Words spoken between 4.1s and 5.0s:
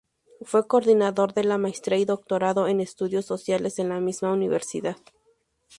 universidad.